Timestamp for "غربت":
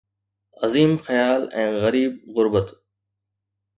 2.39-2.77